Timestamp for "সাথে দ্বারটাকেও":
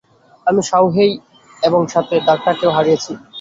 1.93-2.75